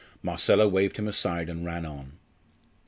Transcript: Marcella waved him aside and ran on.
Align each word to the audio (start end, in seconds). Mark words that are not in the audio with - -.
Marcella 0.23 0.67
waved 0.67 0.97
him 0.97 1.07
aside 1.07 1.47
and 1.47 1.63
ran 1.63 1.85
on. 1.85 2.17